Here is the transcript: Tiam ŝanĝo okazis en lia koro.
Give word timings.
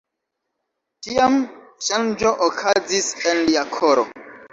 Tiam 1.07 1.35
ŝanĝo 1.87 2.31
okazis 2.47 3.11
en 3.33 3.43
lia 3.51 3.65
koro. 3.77 4.07